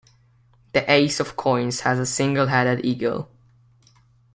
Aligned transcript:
The 0.73 0.91
Ace 0.91 1.19
of 1.19 1.35
Coins 1.35 1.81
has 1.81 1.99
a 1.99 2.07
single-headed 2.07 2.83
eagle. 2.83 3.29